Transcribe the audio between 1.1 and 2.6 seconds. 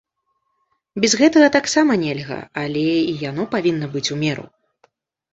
гэтага таксама нельга,